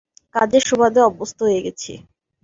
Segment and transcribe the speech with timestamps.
[0.35, 1.91] কাজের সুবাদে অভ্যস্ত হয়ে গেছি।